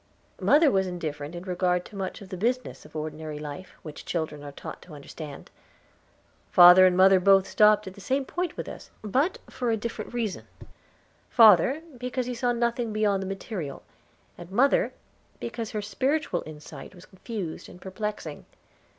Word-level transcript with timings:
Mother 0.39 0.71
was 0.71 0.87
indifferent 0.87 1.35
in 1.35 1.43
regard 1.43 1.85
to 1.85 1.95
much 1.95 2.21
of 2.23 2.29
the 2.29 2.35
business 2.35 2.85
of 2.85 2.95
ordinary 2.95 3.37
life 3.37 3.75
which 3.83 4.03
children 4.03 4.43
are 4.43 4.51
taught 4.51 4.81
to 4.81 4.95
understand. 4.95 5.51
Father 6.49 6.87
and 6.87 6.97
mother 6.97 7.19
both 7.19 7.45
stopped 7.45 7.85
at 7.85 7.93
the 7.93 8.01
same 8.01 8.25
point 8.25 8.57
with 8.57 8.67
us, 8.67 8.89
but 9.03 9.37
for 9.47 9.69
a 9.69 9.77
different 9.77 10.11
reason; 10.11 10.47
father, 11.29 11.83
because 11.99 12.25
he 12.25 12.33
saw 12.33 12.51
nothing 12.51 12.91
beyond 12.91 13.21
the 13.21 13.27
material, 13.27 13.83
and 14.39 14.49
mother, 14.49 14.91
because 15.39 15.69
her 15.69 15.83
spiritual 15.83 16.41
insight 16.47 16.95
was 16.95 17.05
confused 17.05 17.69
and 17.69 17.79
perplexing. 17.79 18.47